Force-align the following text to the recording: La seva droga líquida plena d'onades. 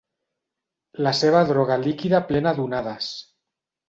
La 1.07 1.11
seva 1.17 1.41
droga 1.49 1.77
líquida 1.81 2.21
plena 2.31 2.55
d'onades. 2.61 3.11